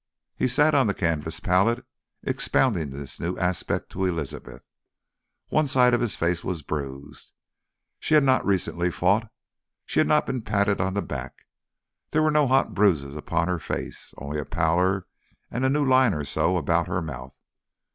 He 0.35 0.47
sat 0.47 0.73
on 0.73 0.87
the 0.87 0.95
canvas 0.95 1.39
pallet 1.39 1.85
expounding 2.23 2.89
this 2.89 3.19
new 3.19 3.37
aspect 3.37 3.91
to 3.91 4.05
Elizabeth. 4.05 4.63
One 5.49 5.67
side 5.67 5.93
of 5.93 6.01
his 6.01 6.15
face 6.15 6.43
was 6.43 6.63
bruised. 6.63 7.33
She 7.99 8.15
had 8.15 8.23
not 8.23 8.43
recently 8.43 8.89
fought, 8.89 9.31
she 9.85 9.99
had 9.99 10.07
not 10.07 10.25
been 10.25 10.41
patted 10.41 10.81
on 10.81 10.95
the 10.95 11.03
back, 11.03 11.45
there 12.09 12.23
were 12.23 12.31
no 12.31 12.47
hot 12.47 12.73
bruises 12.73 13.15
upon 13.15 13.47
her 13.47 13.59
face, 13.59 14.11
only 14.17 14.39
a 14.39 14.43
pallor 14.45 15.05
and 15.51 15.63
a 15.63 15.69
new 15.69 15.85
line 15.85 16.15
or 16.15 16.25
so 16.25 16.57
about 16.57 16.87
the 16.87 16.99
mouth. 16.99 17.35